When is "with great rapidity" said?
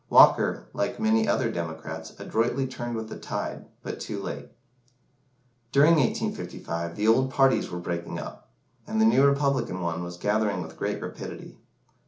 10.63-11.59